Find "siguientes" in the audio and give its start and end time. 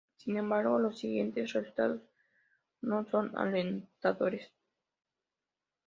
0.97-1.53